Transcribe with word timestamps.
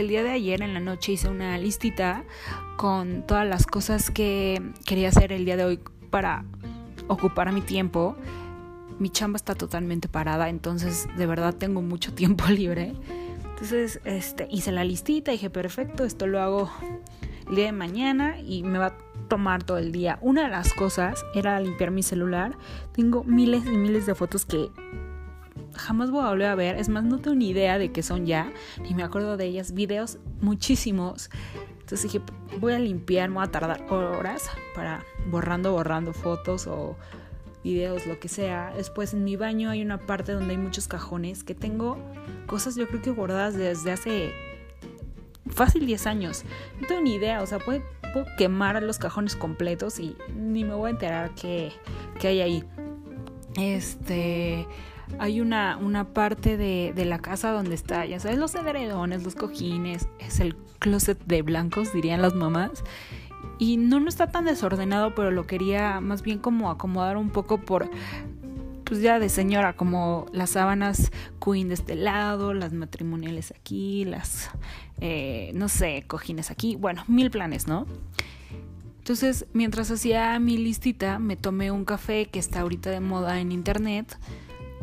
el 0.00 0.08
día 0.08 0.22
de 0.22 0.30
ayer 0.30 0.62
en 0.62 0.74
la 0.74 0.80
noche 0.80 1.12
hice 1.12 1.28
una 1.28 1.56
listita 1.58 2.24
con 2.76 3.26
todas 3.26 3.46
las 3.46 3.66
cosas 3.66 4.10
que 4.10 4.60
quería 4.84 5.08
hacer 5.08 5.32
el 5.32 5.44
día 5.44 5.56
de 5.56 5.64
hoy 5.64 5.80
para 6.10 6.44
ocupar 7.08 7.52
mi 7.52 7.60
tiempo. 7.60 8.16
Mi 8.98 9.10
chamba 9.10 9.36
está 9.36 9.54
totalmente 9.54 10.08
parada, 10.08 10.48
entonces 10.48 11.08
de 11.16 11.26
verdad 11.26 11.54
tengo 11.54 11.82
mucho 11.82 12.12
tiempo 12.14 12.44
libre. 12.48 12.94
Entonces, 13.50 14.00
este, 14.04 14.48
hice 14.50 14.72
la 14.72 14.84
listita, 14.84 15.30
dije, 15.30 15.48
perfecto, 15.48 16.04
esto 16.04 16.26
lo 16.26 16.40
hago 16.40 16.70
el 17.48 17.56
día 17.56 17.66
de 17.66 17.72
mañana 17.72 18.40
y 18.40 18.62
me 18.62 18.78
va 18.78 18.86
a 18.86 18.96
tomar 19.28 19.62
todo 19.62 19.78
el 19.78 19.92
día. 19.92 20.18
Una 20.22 20.42
de 20.42 20.48
las 20.48 20.72
cosas 20.72 21.24
era 21.34 21.58
limpiar 21.60 21.90
mi 21.90 22.02
celular. 22.02 22.56
Tengo 22.92 23.24
miles 23.24 23.64
y 23.66 23.76
miles 23.76 24.06
de 24.06 24.14
fotos 24.14 24.44
que 24.44 24.70
jamás 25.76 26.10
voy 26.10 26.24
a 26.24 26.28
volver 26.28 26.46
a 26.46 26.54
ver. 26.54 26.76
Es 26.76 26.88
más, 26.88 27.04
no 27.04 27.18
tengo 27.18 27.36
ni 27.36 27.50
idea 27.50 27.78
de 27.78 27.92
qué 27.92 28.02
son 28.02 28.26
ya, 28.26 28.52
ni 28.82 28.94
me 28.94 29.02
acuerdo 29.02 29.36
de 29.36 29.46
ellas. 29.46 29.72
Videos, 29.72 30.18
muchísimos. 30.40 31.30
Entonces 31.80 32.02
dije, 32.02 32.24
voy 32.60 32.72
a 32.72 32.78
limpiar, 32.78 33.28
me 33.28 33.36
voy 33.36 33.44
a 33.44 33.50
tardar 33.50 33.84
horas 33.92 34.48
para 34.74 35.04
borrando, 35.30 35.72
borrando 35.72 36.12
fotos 36.12 36.66
o 36.66 36.96
videos, 37.62 38.06
lo 38.06 38.18
que 38.18 38.28
sea. 38.28 38.72
Después 38.76 39.12
en 39.14 39.24
mi 39.24 39.36
baño 39.36 39.70
hay 39.70 39.82
una 39.82 39.98
parte 39.98 40.32
donde 40.32 40.52
hay 40.52 40.58
muchos 40.58 40.88
cajones 40.88 41.44
que 41.44 41.54
tengo 41.54 41.98
cosas 42.46 42.76
yo 42.76 42.86
creo 42.88 43.02
que 43.02 43.10
guardadas 43.10 43.54
desde 43.54 43.92
hace 43.92 44.32
fácil 45.46 45.86
10 45.86 46.06
años. 46.06 46.44
No 46.80 46.86
tengo 46.86 47.00
ni 47.00 47.14
idea, 47.14 47.42
o 47.42 47.46
sea, 47.46 47.58
puedo, 47.58 47.82
quemar 48.38 48.80
los 48.82 48.98
cajones 48.98 49.34
completos 49.34 49.98
y 49.98 50.16
ni 50.36 50.62
me 50.62 50.74
voy 50.74 50.88
a 50.88 50.90
enterar 50.90 51.34
qué, 51.34 51.72
qué 52.20 52.28
hay 52.28 52.40
ahí. 52.40 52.64
Este, 53.56 54.66
hay 55.18 55.40
una, 55.40 55.76
una 55.76 56.04
parte 56.12 56.56
de, 56.56 56.92
de, 56.94 57.04
la 57.04 57.18
casa 57.18 57.50
donde 57.50 57.74
está, 57.74 58.06
ya 58.06 58.18
sabes, 58.20 58.38
los 58.38 58.54
edredones, 58.54 59.22
los 59.22 59.34
cojines, 59.34 60.08
es 60.18 60.40
el 60.40 60.56
closet 60.78 61.18
de 61.24 61.42
blancos, 61.42 61.92
dirían 61.92 62.22
las 62.22 62.34
mamás. 62.34 62.84
Y 63.58 63.76
no, 63.76 64.00
no 64.00 64.08
está 64.08 64.30
tan 64.30 64.44
desordenado, 64.44 65.14
pero 65.14 65.30
lo 65.30 65.46
quería 65.46 66.00
más 66.00 66.22
bien 66.22 66.38
como 66.38 66.70
acomodar 66.70 67.16
un 67.16 67.30
poco 67.30 67.58
por, 67.58 67.88
pues 68.84 69.00
ya 69.00 69.18
de 69.18 69.28
señora, 69.28 69.74
como 69.74 70.26
las 70.32 70.50
sábanas 70.50 71.12
queen 71.44 71.68
de 71.68 71.74
este 71.74 71.94
lado, 71.94 72.52
las 72.52 72.72
matrimoniales 72.72 73.52
aquí, 73.52 74.04
las, 74.04 74.50
eh, 75.00 75.52
no 75.54 75.68
sé, 75.68 76.04
cojines 76.06 76.50
aquí, 76.50 76.76
bueno, 76.76 77.04
mil 77.06 77.30
planes, 77.30 77.66
¿no? 77.66 77.86
Entonces, 78.98 79.46
mientras 79.52 79.90
hacía 79.90 80.38
mi 80.38 80.56
listita, 80.56 81.18
me 81.18 81.36
tomé 81.36 81.70
un 81.70 81.84
café 81.84 82.26
que 82.26 82.38
está 82.38 82.60
ahorita 82.60 82.90
de 82.90 83.00
moda 83.00 83.38
en 83.38 83.52
internet 83.52 84.18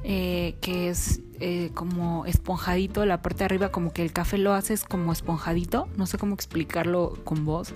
eh, 0.04 0.56
que 0.62 0.90
es 0.90 1.22
eh, 1.40 1.72
como 1.74 2.26
esponjadito, 2.26 3.06
la 3.06 3.22
parte 3.22 3.40
de 3.40 3.46
arriba 3.46 3.70
como 3.70 3.94
que 3.94 4.04
el 4.04 4.14
café 4.14 4.38
lo 4.38 4.54
haces 4.54 4.84
como 4.84 5.12
esponjadito, 5.12 5.88
no 5.98 6.06
sé 6.06 6.18
cómo 6.18 6.34
explicarlo 6.36 7.18
con 7.24 7.46
voz. 7.46 7.74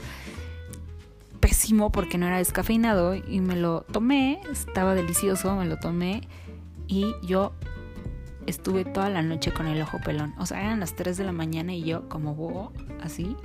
Pésimo 1.39 1.91
porque 1.91 2.17
no 2.17 2.27
era 2.27 2.37
descafeinado 2.37 3.15
y 3.15 3.39
me 3.41 3.55
lo 3.55 3.81
tomé, 3.81 4.39
estaba 4.51 4.95
delicioso, 4.95 5.55
me 5.55 5.65
lo 5.65 5.77
tomé 5.77 6.27
y 6.87 7.13
yo 7.23 7.53
estuve 8.47 8.85
toda 8.85 9.09
la 9.09 9.21
noche 9.21 9.51
con 9.51 9.67
el 9.67 9.81
ojo 9.81 9.99
pelón. 10.03 10.33
O 10.37 10.45
sea, 10.45 10.61
eran 10.61 10.79
las 10.79 10.95
3 10.95 11.17
de 11.17 11.23
la 11.23 11.31
mañana 11.31 11.73
y 11.73 11.83
yo 11.83 12.07
como 12.09 12.35
bobo, 12.35 12.71
así. 13.01 13.35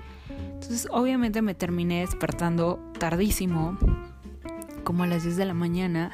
Entonces, 0.54 0.88
obviamente 0.90 1.42
me 1.42 1.54
terminé 1.54 2.00
despertando 2.00 2.78
tardísimo, 2.98 3.78
como 4.84 5.04
a 5.04 5.06
las 5.06 5.22
10 5.22 5.36
de 5.36 5.44
la 5.44 5.54
mañana. 5.54 6.12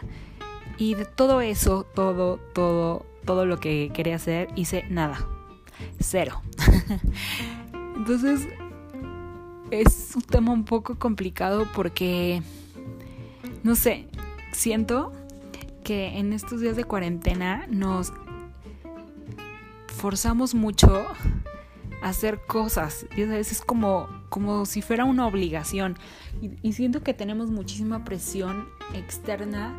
Y 0.78 0.94
de 0.94 1.04
todo 1.04 1.40
eso, 1.40 1.84
todo, 1.84 2.38
todo, 2.52 3.06
todo 3.24 3.46
lo 3.46 3.58
que 3.58 3.90
quería 3.94 4.16
hacer, 4.16 4.48
hice 4.56 4.84
nada. 4.90 5.26
Cero. 6.00 6.42
Entonces, 7.96 8.46
es 9.70 10.12
un 10.14 10.22
tema 10.22 10.52
un 10.52 10.64
poco 10.64 10.98
complicado 10.98 11.66
porque, 11.74 12.42
no 13.62 13.74
sé, 13.74 14.06
siento 14.52 15.12
que 15.82 16.18
en 16.18 16.32
estos 16.32 16.60
días 16.60 16.76
de 16.76 16.84
cuarentena 16.84 17.66
nos 17.68 18.12
forzamos 19.96 20.54
mucho 20.54 21.06
a 22.02 22.08
hacer 22.08 22.40
cosas. 22.46 23.06
Y 23.16 23.22
a 23.22 23.26
veces 23.26 23.52
es 23.52 23.60
como, 23.62 24.08
como 24.28 24.66
si 24.66 24.82
fuera 24.82 25.04
una 25.04 25.26
obligación. 25.26 25.96
Y, 26.42 26.50
y 26.62 26.74
siento 26.74 27.02
que 27.02 27.14
tenemos 27.14 27.50
muchísima 27.50 28.04
presión 28.04 28.68
externa 28.94 29.74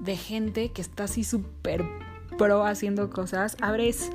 de 0.00 0.16
gente 0.16 0.70
que 0.70 0.82
está 0.82 1.04
así 1.04 1.24
súper 1.24 1.84
pro 2.36 2.64
haciendo 2.64 3.10
cosas. 3.10 3.56
Abres, 3.60 4.10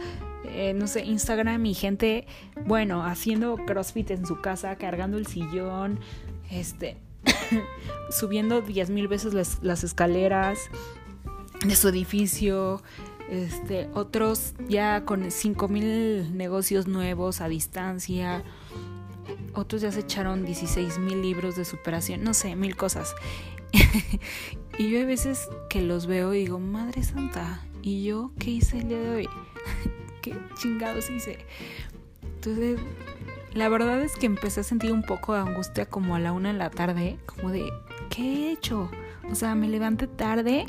eh, 0.45 0.73
no 0.73 0.87
sé, 0.87 1.03
Instagram 1.03 1.65
y 1.65 1.73
gente, 1.73 2.27
bueno, 2.65 3.03
haciendo 3.03 3.57
CrossFit 3.65 4.11
en 4.11 4.25
su 4.25 4.41
casa, 4.41 4.75
cargando 4.77 5.17
el 5.17 5.27
sillón, 5.27 5.99
este, 6.49 6.97
subiendo 8.09 8.61
diez 8.61 8.89
mil 8.89 9.07
veces 9.07 9.33
las, 9.33 9.59
las 9.61 9.83
escaleras 9.83 10.59
de 11.65 11.75
su 11.75 11.89
edificio. 11.89 12.81
Este, 13.29 13.89
otros 13.93 14.53
ya 14.67 15.05
con 15.05 15.31
cinco 15.31 15.67
mil 15.67 16.35
negocios 16.37 16.87
nuevos 16.87 17.41
a 17.41 17.47
distancia. 17.47 18.43
Otros 19.55 19.81
ya 19.81 19.91
se 19.91 20.01
echaron 20.01 20.45
16 20.45 20.99
mil 20.99 21.21
libros 21.21 21.55
de 21.55 21.63
superación, 21.63 22.23
no 22.23 22.33
sé, 22.33 22.55
mil 22.55 22.75
cosas. 22.75 23.15
y 24.77 24.89
yo 24.89 24.99
hay 24.99 25.05
veces 25.05 25.49
que 25.69 25.81
los 25.81 26.07
veo 26.07 26.33
y 26.33 26.39
digo, 26.39 26.59
Madre 26.59 27.03
Santa, 27.03 27.61
¿y 27.81 28.03
yo 28.03 28.31
qué 28.39 28.51
hice 28.51 28.79
el 28.79 28.89
día 28.89 28.99
de 28.99 29.09
hoy? 29.09 29.29
¿Qué 30.21 30.35
chingados 30.59 31.09
hice? 31.09 31.39
Entonces, 32.23 32.79
la 33.53 33.69
verdad 33.69 34.01
es 34.01 34.15
que 34.15 34.25
empecé 34.25 34.61
a 34.61 34.63
sentir 34.63 34.91
un 34.91 35.03
poco 35.03 35.33
de 35.33 35.41
angustia 35.41 35.85
como 35.85 36.15
a 36.15 36.19
la 36.19 36.31
una 36.31 36.51
de 36.51 36.57
la 36.57 36.69
tarde, 36.69 37.17
como 37.25 37.51
de, 37.51 37.71
¿qué 38.09 38.21
he 38.21 38.51
hecho? 38.51 38.89
O 39.29 39.35
sea, 39.35 39.55
me 39.55 39.69
levanté 39.69 40.07
tarde, 40.07 40.65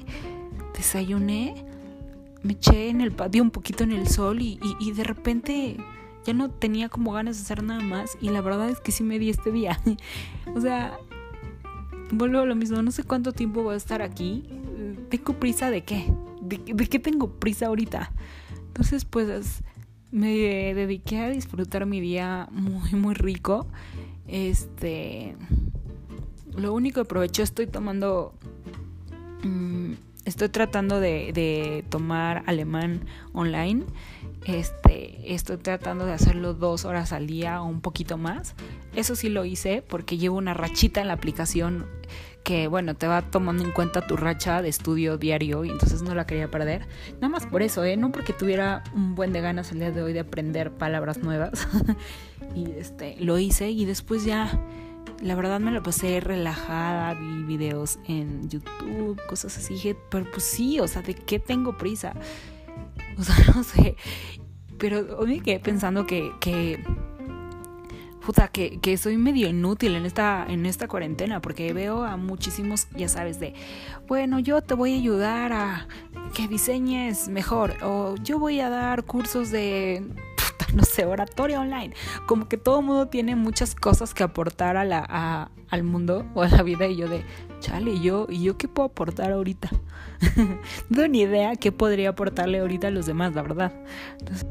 desayuné, 0.77 1.65
me 2.43 2.53
eché 2.53 2.91
en 2.91 3.01
el 3.01 3.13
patio 3.13 3.43
un 3.43 3.51
poquito 3.51 3.85
en 3.85 3.93
el 3.93 4.07
sol 4.07 4.43
y, 4.43 4.61
y, 4.63 4.89
y 4.89 4.93
de 4.93 5.05
repente 5.05 5.77
ya 6.25 6.35
no 6.35 6.51
tenía 6.51 6.89
como 6.89 7.13
ganas 7.13 7.37
de 7.37 7.43
hacer 7.43 7.63
nada 7.63 7.81
más 7.81 8.17
y 8.21 8.31
la 8.31 8.41
verdad 8.41 8.69
es 8.69 8.81
que 8.81 8.93
sí 8.93 9.03
me 9.03 9.19
di 9.19 9.31
este 9.31 9.51
día. 9.51 9.81
o 10.55 10.61
sea, 10.61 10.99
vuelvo 12.11 12.41
a 12.41 12.47
lo 12.47 12.55
mismo, 12.55 12.81
no 12.83 12.91
sé 12.91 13.05
cuánto 13.05 13.33
tiempo 13.33 13.63
voy 13.63 13.75
a 13.75 13.77
estar 13.77 14.03
aquí. 14.03 14.45
¿Tengo 15.09 15.35
prisa 15.35 15.71
de 15.71 15.83
qué? 15.83 16.13
¿De, 16.41 16.59
de 16.59 16.87
qué 16.87 16.99
tengo 16.99 17.39
prisa 17.39 17.67
ahorita? 17.67 18.13
Entonces, 18.67 19.05
pues 19.05 19.63
me 20.11 20.29
dediqué 20.75 21.19
a 21.19 21.29
disfrutar 21.31 21.87
mi 21.87 22.01
día 22.01 22.49
muy, 22.53 22.93
muy 22.95 23.15
rico. 23.15 23.67
Este. 24.27 25.37
Lo 26.57 26.73
único 26.73 26.95
que 26.97 27.01
aprovecho, 27.01 27.43
estoy 27.43 27.67
tomando. 27.67 28.35
Mmm, 29.43 29.95
estoy 30.25 30.49
tratando 30.49 31.01
de, 31.01 31.85
tomar 31.89 32.43
alemán 32.47 33.01
online. 33.33 33.85
Este, 34.47 35.35
estoy 35.35 35.57
tratando 35.57 36.05
de 36.05 36.13
hacerlo 36.13 36.53
dos 36.53 36.85
horas 36.85 37.13
al 37.13 37.27
día 37.27 37.63
o 37.63 37.67
un 37.67 37.81
poquito 37.81 38.19
más. 38.19 38.55
Eso 38.95 39.17
sí 39.17 39.29
lo 39.29 39.45
hice 39.45 39.83
porque 39.87 40.19
llevo 40.19 40.37
una 40.37 40.55
rachita 40.55 41.01
en 41.01 41.09
la 41.09 41.15
aplicación 41.15 41.87
que, 42.43 42.69
bueno, 42.69 42.95
te 42.95 43.07
va 43.07 43.23
tomando 43.23 43.65
en 43.65 43.73
cuenta 43.73 44.07
tu 44.07 44.17
racha 44.17 44.61
de 44.61 44.69
estudio 44.69 45.17
diario 45.17 45.65
y 45.65 45.71
entonces 45.71 46.03
no 46.03 46.15
la 46.15 46.27
quería 46.27 46.51
perder. 46.51 46.87
Nada 47.15 47.31
más 47.31 47.47
por 47.47 47.63
eso, 47.63 47.83
¿eh? 47.85 47.97
No 47.97 48.13
porque 48.13 48.35
tuviera 48.35 48.85
un 48.95 49.15
buen 49.15 49.33
de 49.33 49.41
ganas 49.41 49.73
el 49.73 49.79
día 49.79 49.91
de 49.91 50.03
hoy 50.03 50.13
de 50.13 50.21
aprender 50.21 50.71
palabras 50.71 51.19
nuevas. 51.19 51.67
y 52.55 52.71
este, 52.73 53.17
lo 53.19 53.39
hice 53.39 53.71
y 53.71 53.87
después 53.87 54.27
ya 54.27 54.61
la 55.23 55.35
verdad 55.35 55.61
me 55.61 55.71
lo 55.71 55.83
pasé 55.83 56.21
relajada, 56.21 57.15
vi 57.15 57.43
videos 57.45 57.99
en 58.07 58.49
YouTube, 58.49 59.21
cosas 59.29 59.57
así, 59.57 59.95
pero 60.11 60.31
pues 60.31 60.45
sí, 60.45 60.81
o 60.81 60.89
sea, 60.89 61.03
¿de 61.03 61.15
qué 61.15 61.39
tengo 61.39 61.77
prisa? 61.77 62.15
O 63.17 63.23
sea, 63.23 63.37
no 63.55 63.63
sé, 63.63 63.95
pero 64.77 65.19
hoy 65.19 65.37
me 65.37 65.41
quedé 65.41 65.61
pensando 65.61 66.05
que, 66.05 66.33
que 66.41 66.83
que, 68.53 68.81
que, 68.81 68.97
soy 68.97 69.19
medio 69.19 69.49
inútil 69.49 69.97
en 69.97 70.07
esta, 70.07 70.47
en 70.49 70.67
esta 70.67 70.89
cuarentena, 70.89 71.41
porque 71.41 71.73
veo 71.73 72.05
a 72.05 72.17
muchísimos, 72.17 72.89
ya 72.97 73.09
sabes, 73.09 73.39
de, 73.39 73.55
bueno, 74.09 74.39
yo 74.39 74.63
te 74.63 74.75
voy 74.75 74.95
a 74.95 74.97
ayudar 74.97 75.53
a 75.53 75.87
que 76.35 76.49
diseñes 76.49 77.29
mejor, 77.29 77.75
o 77.83 78.15
yo 78.23 78.39
voy 78.39 78.61
a 78.61 78.71
dar 78.71 79.05
cursos 79.05 79.51
de 79.51 80.03
no 80.75 80.83
sé, 80.85 81.05
oratoria 81.05 81.61
online. 81.61 81.95
Como 82.27 82.49
que 82.49 82.57
todo 82.57 82.83
mundo 82.83 83.09
tiene 83.09 83.37
muchas 83.37 83.75
cosas 83.75 84.15
que 84.15 84.23
aportar 84.23 84.77
a 84.77 84.85
la, 84.85 85.51
al 85.71 85.83
mundo 85.83 86.27
o 86.35 86.43
a 86.43 86.49
la 86.49 86.63
vida. 86.63 86.87
Y 86.87 86.97
yo 86.97 87.09
de, 87.09 87.25
chale, 87.61 87.93
¿y 87.93 88.03
yo, 88.03 88.27
¿y 88.29 88.43
yo 88.43 88.57
qué 88.59 88.69
puedo 88.69 88.89
aportar 88.89 89.33
ahorita? 89.33 89.71
no 90.37 90.59
tengo 90.89 91.09
ni 91.09 91.21
idea 91.23 91.57
qué 91.57 91.73
podría 91.73 92.11
aportarle 92.11 92.59
ahorita 92.59 92.89
a 92.89 92.91
los 92.91 93.07
demás, 93.07 93.35
la 93.35 93.43
verdad. 93.43 93.73
Entonces... 94.19 94.47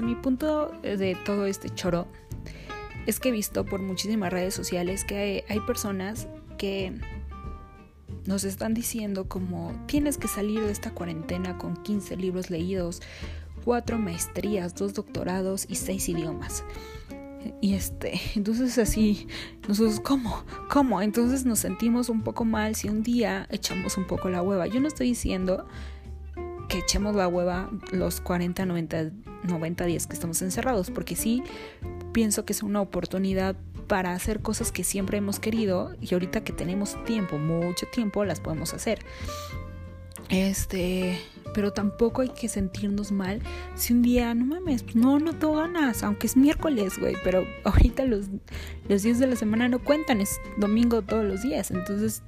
Mi 0.00 0.14
punto 0.14 0.72
de 0.82 1.16
todo 1.26 1.44
este 1.44 1.68
choro 1.68 2.06
es 3.06 3.20
que 3.20 3.28
he 3.28 3.32
visto 3.32 3.66
por 3.66 3.82
muchísimas 3.82 4.32
redes 4.32 4.54
sociales 4.54 5.04
que 5.04 5.44
hay, 5.48 5.60
personas 5.60 6.28
que 6.56 6.94
nos 8.24 8.44
están 8.44 8.72
diciendo 8.72 9.28
como 9.28 9.72
tienes 9.86 10.16
que 10.16 10.28
salir 10.28 10.60
de 10.60 10.72
esta 10.72 10.92
cuarentena 10.92 11.58
con 11.58 11.76
15 11.76 12.16
libros 12.16 12.48
leídos, 12.48 13.02
cuatro 13.64 13.98
maestrías, 13.98 14.74
dos 14.74 14.94
doctorados 14.94 15.66
y 15.68 15.74
seis 15.74 16.08
idiomas. 16.08 16.64
Y 17.60 17.74
este, 17.74 18.20
entonces 18.36 18.78
así, 18.78 19.26
nosotros, 19.68 20.00
¿cómo? 20.00 20.44
¿Cómo? 20.70 21.02
Entonces 21.02 21.44
nos 21.44 21.58
sentimos 21.58 22.08
un 22.08 22.22
poco 22.22 22.44
mal 22.44 22.76
si 22.76 22.88
un 22.88 23.02
día 23.02 23.46
echamos 23.50 23.98
un 23.98 24.06
poco 24.06 24.30
la 24.30 24.42
hueva. 24.42 24.68
Yo 24.68 24.80
no 24.80 24.88
estoy 24.88 25.08
diciendo 25.08 25.66
que 26.72 26.78
echemos 26.78 27.14
la 27.14 27.28
hueva 27.28 27.68
los 27.90 28.22
40, 28.22 28.64
90, 28.64 29.10
90 29.42 29.84
días 29.84 30.06
que 30.06 30.14
estamos 30.14 30.40
encerrados, 30.40 30.90
porque 30.90 31.16
sí 31.16 31.42
pienso 32.14 32.46
que 32.46 32.54
es 32.54 32.62
una 32.62 32.80
oportunidad 32.80 33.56
para 33.88 34.14
hacer 34.14 34.40
cosas 34.40 34.72
que 34.72 34.82
siempre 34.82 35.18
hemos 35.18 35.38
querido 35.38 35.94
y 36.00 36.14
ahorita 36.14 36.44
que 36.44 36.54
tenemos 36.54 36.96
tiempo, 37.04 37.36
mucho 37.36 37.84
tiempo, 37.92 38.24
las 38.24 38.40
podemos 38.40 38.72
hacer. 38.72 39.00
Este, 40.30 41.20
pero 41.52 41.74
tampoco 41.74 42.22
hay 42.22 42.30
que 42.30 42.48
sentirnos 42.48 43.12
mal 43.12 43.42
si 43.74 43.92
un 43.92 44.00
día, 44.00 44.32
no 44.32 44.46
mames, 44.46 44.82
pues 44.82 44.96
no, 44.96 45.18
no 45.18 45.34
tengo 45.34 45.56
ganas, 45.56 46.02
aunque 46.02 46.26
es 46.26 46.38
miércoles, 46.38 46.98
güey, 46.98 47.16
pero 47.22 47.44
ahorita 47.64 48.06
los, 48.06 48.30
los 48.88 49.02
días 49.02 49.18
de 49.18 49.26
la 49.26 49.36
semana 49.36 49.68
no 49.68 49.78
cuentan, 49.78 50.22
es 50.22 50.40
domingo 50.56 51.02
todos 51.02 51.26
los 51.26 51.42
días, 51.42 51.70
entonces 51.70 52.22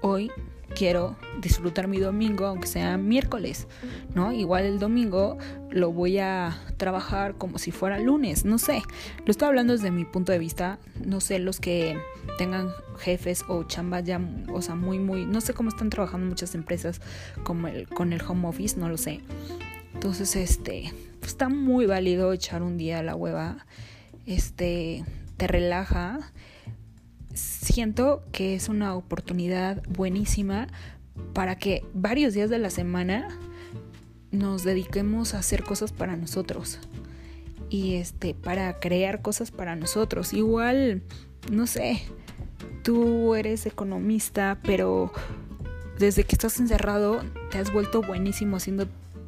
hoy 0.00 0.30
quiero 0.76 1.16
disfrutar 1.40 1.88
mi 1.88 1.98
domingo, 1.98 2.46
aunque 2.46 2.68
sea 2.68 2.98
miércoles, 2.98 3.66
¿no? 4.14 4.32
Igual 4.32 4.66
el 4.66 4.78
domingo 4.78 5.38
lo 5.70 5.90
voy 5.90 6.18
a 6.18 6.60
trabajar 6.76 7.36
como 7.36 7.58
si 7.58 7.70
fuera 7.72 7.98
lunes, 7.98 8.44
no 8.44 8.58
sé. 8.58 8.82
Lo 9.24 9.30
estoy 9.30 9.48
hablando 9.48 9.72
desde 9.72 9.90
mi 9.90 10.04
punto 10.04 10.32
de 10.32 10.38
vista, 10.38 10.78
no 11.04 11.20
sé 11.20 11.38
los 11.38 11.60
que 11.60 11.98
tengan 12.36 12.68
jefes 12.98 13.44
o 13.48 13.64
chambas 13.64 14.04
ya, 14.04 14.20
o 14.52 14.60
sea, 14.60 14.74
muy, 14.74 14.98
muy, 14.98 15.24
no 15.24 15.40
sé 15.40 15.54
cómo 15.54 15.70
están 15.70 15.88
trabajando 15.88 16.26
muchas 16.26 16.54
empresas 16.54 17.00
como 17.42 17.68
el, 17.68 17.88
con 17.88 18.12
el 18.12 18.22
home 18.22 18.46
office, 18.46 18.78
no 18.78 18.90
lo 18.90 18.98
sé. 18.98 19.20
Entonces, 19.94 20.36
este, 20.36 20.92
está 21.22 21.48
muy 21.48 21.86
válido 21.86 22.34
echar 22.34 22.62
un 22.62 22.76
día 22.76 22.98
a 22.98 23.02
la 23.02 23.16
hueva, 23.16 23.66
este, 24.26 25.04
te 25.38 25.46
relaja 25.46 26.32
siento 27.36 28.24
que 28.32 28.54
es 28.54 28.68
una 28.68 28.94
oportunidad 28.96 29.82
buenísima 29.88 30.68
para 31.32 31.56
que 31.56 31.84
varios 31.94 32.34
días 32.34 32.50
de 32.50 32.58
la 32.58 32.70
semana 32.70 33.28
nos 34.30 34.64
dediquemos 34.64 35.34
a 35.34 35.38
hacer 35.38 35.62
cosas 35.62 35.92
para 35.92 36.16
nosotros 36.16 36.78
y 37.70 37.96
este 37.96 38.34
para 38.34 38.78
crear 38.78 39.22
cosas 39.22 39.50
para 39.50 39.76
nosotros. 39.76 40.32
Igual, 40.32 41.02
no 41.50 41.66
sé, 41.66 42.02
tú 42.82 43.34
eres 43.34 43.66
economista, 43.66 44.58
pero 44.62 45.12
desde 45.98 46.24
que 46.24 46.34
estás 46.34 46.58
encerrado 46.60 47.22
te 47.50 47.58
has 47.58 47.72
vuelto 47.72 48.02
buenísimo 48.02 48.56
haciendo 48.56 48.86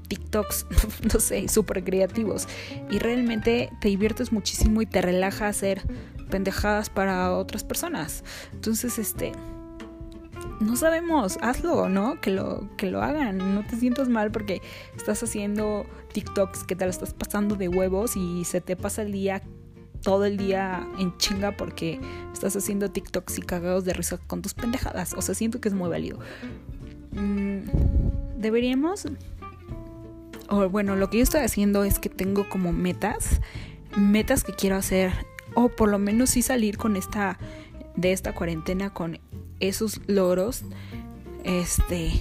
TikToks, 0.08 0.66
no 1.12 1.20
sé, 1.20 1.48
súper 1.48 1.84
creativos. 1.84 2.48
Y 2.90 2.98
realmente 2.98 3.70
te 3.80 3.88
diviertes 3.88 4.32
muchísimo 4.32 4.82
y 4.82 4.86
te 4.86 5.02
relaja 5.02 5.48
hacer 5.48 5.82
pendejadas 6.28 6.90
para 6.90 7.32
otras 7.32 7.64
personas. 7.64 8.24
Entonces, 8.52 8.98
este, 8.98 9.32
no 10.60 10.76
sabemos, 10.76 11.38
hazlo, 11.40 11.88
¿no? 11.88 12.20
Que 12.20 12.30
lo, 12.30 12.68
que 12.76 12.90
lo 12.90 13.02
hagan, 13.02 13.54
no 13.54 13.64
te 13.64 13.76
sientas 13.76 14.08
mal 14.08 14.30
porque 14.30 14.60
estás 14.96 15.22
haciendo 15.22 15.86
TikToks 16.12 16.64
que 16.64 16.74
te 16.76 16.84
lo 16.84 16.90
estás 16.90 17.14
pasando 17.14 17.54
de 17.54 17.68
huevos 17.68 18.16
y 18.16 18.44
se 18.44 18.60
te 18.60 18.76
pasa 18.76 19.02
el 19.02 19.12
día, 19.12 19.42
todo 20.02 20.24
el 20.24 20.36
día 20.36 20.86
en 20.98 21.16
chinga 21.18 21.56
porque 21.56 22.00
estás 22.32 22.56
haciendo 22.56 22.90
TikToks 22.90 23.38
y 23.38 23.42
cagados 23.42 23.84
de 23.84 23.92
risa 23.92 24.18
con 24.18 24.42
tus 24.42 24.54
pendejadas. 24.54 25.14
O 25.14 25.22
sea, 25.22 25.34
siento 25.34 25.60
que 25.60 25.68
es 25.68 25.74
muy 25.74 25.88
válido. 25.88 26.18
Mm, 27.12 27.60
deberíamos, 28.38 29.06
o 30.48 30.68
bueno, 30.68 30.96
lo 30.96 31.08
que 31.10 31.18
yo 31.18 31.22
estoy 31.22 31.42
haciendo 31.42 31.84
es 31.84 31.98
que 31.98 32.08
tengo 32.08 32.48
como 32.48 32.72
metas, 32.72 33.40
metas 33.96 34.44
que 34.44 34.52
quiero 34.52 34.76
hacer 34.76 35.12
o 35.58 35.68
por 35.68 35.88
lo 35.88 35.98
menos 35.98 36.30
sí 36.30 36.42
salir 36.42 36.78
con 36.78 36.96
esta 36.96 37.38
de 37.96 38.12
esta 38.12 38.32
cuarentena 38.32 38.90
con 38.90 39.18
esos 39.60 40.00
logros 40.06 40.62
este 41.44 42.12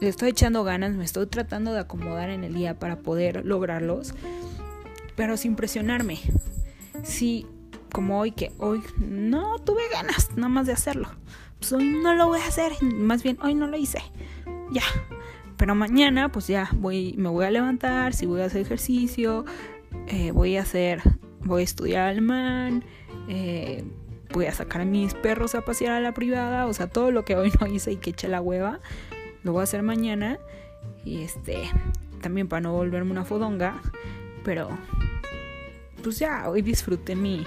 le 0.00 0.08
estoy 0.08 0.30
echando 0.30 0.64
ganas 0.64 0.94
me 0.94 1.04
estoy 1.04 1.26
tratando 1.26 1.72
de 1.72 1.80
acomodar 1.80 2.30
en 2.30 2.44
el 2.44 2.54
día 2.54 2.78
para 2.78 2.98
poder 2.98 3.46
lograrlos 3.46 4.14
pero 5.16 5.36
sin 5.36 5.56
presionarme. 5.56 6.18
Sí 7.02 7.46
como 7.92 8.18
hoy 8.18 8.32
que 8.32 8.50
hoy 8.58 8.82
no 8.98 9.58
tuve 9.60 9.82
ganas 9.92 10.30
nada 10.36 10.48
más 10.48 10.66
de 10.66 10.72
hacerlo. 10.72 11.08
Pues 11.58 11.72
hoy 11.72 11.84
no 11.84 12.14
lo 12.14 12.26
voy 12.26 12.40
a 12.40 12.46
hacer 12.46 12.72
más 12.82 13.22
bien 13.22 13.38
hoy 13.42 13.54
no 13.54 13.66
lo 13.66 13.76
hice. 13.76 14.02
Ya. 14.70 14.82
Pero 15.56 15.74
mañana 15.74 16.30
pues 16.30 16.48
ya 16.48 16.68
voy 16.74 17.14
me 17.16 17.28
voy 17.28 17.44
a 17.44 17.50
levantar 17.50 18.14
si 18.14 18.26
voy 18.26 18.40
a 18.40 18.46
hacer 18.46 18.62
ejercicio 18.62 19.44
eh, 20.08 20.32
voy 20.32 20.56
a 20.56 20.62
hacer 20.62 21.00
voy 21.44 21.62
a 21.62 21.64
estudiar 21.64 22.08
alemán, 22.08 22.84
eh, 23.28 23.84
voy 24.32 24.46
a 24.46 24.52
sacar 24.52 24.82
a 24.82 24.84
mis 24.84 25.14
perros 25.14 25.54
a 25.54 25.62
pasear 25.62 25.92
a 25.92 26.00
la 26.00 26.12
privada, 26.12 26.66
o 26.66 26.72
sea, 26.72 26.88
todo 26.88 27.10
lo 27.10 27.24
que 27.24 27.36
hoy 27.36 27.52
no 27.60 27.66
hice 27.66 27.92
y 27.92 27.96
que 27.96 28.10
eché 28.10 28.28
la 28.28 28.40
hueva, 28.40 28.80
lo 29.42 29.52
voy 29.52 29.60
a 29.60 29.64
hacer 29.64 29.82
mañana. 29.82 30.38
Y 31.04 31.22
este, 31.22 31.70
también 32.20 32.48
para 32.48 32.60
no 32.60 32.72
volverme 32.72 33.10
una 33.10 33.24
fodonga, 33.24 33.80
pero 34.44 34.68
pues 36.02 36.18
ya, 36.18 36.48
hoy 36.48 36.62
disfruté 36.62 37.16
mi, 37.16 37.46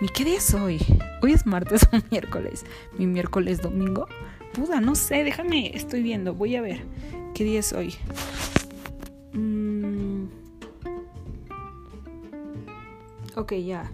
mi 0.00 0.08
¿qué 0.08 0.24
día 0.24 0.38
es 0.38 0.54
hoy? 0.54 0.78
Hoy 1.22 1.32
es 1.32 1.46
martes 1.46 1.86
o 1.92 1.98
miércoles, 2.10 2.64
mi 2.98 3.06
miércoles 3.06 3.60
domingo. 3.60 4.08
Puda, 4.52 4.80
no 4.80 4.94
sé, 4.94 5.22
déjame, 5.24 5.76
estoy 5.76 6.02
viendo, 6.02 6.34
voy 6.34 6.56
a 6.56 6.60
ver 6.60 6.82
qué 7.34 7.44
día 7.44 7.60
es 7.60 7.72
hoy. 7.72 7.94
Ok, 13.36 13.52
ya. 13.52 13.92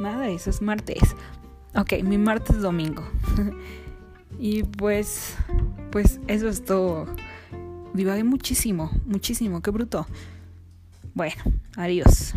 Nada, 0.00 0.28
eso 0.28 0.48
es 0.48 0.62
martes. 0.62 1.16
Ok, 1.74 1.94
mi 2.04 2.18
martes 2.18 2.60
domingo. 2.62 3.02
y 4.38 4.62
pues, 4.62 5.36
pues 5.90 6.20
eso 6.28 6.48
es 6.48 6.64
todo. 6.64 7.06
Divagué 7.94 8.22
muchísimo, 8.22 8.92
muchísimo, 9.06 9.60
qué 9.60 9.72
bruto. 9.72 10.06
Bueno, 11.14 11.42
adiós. 11.76 12.34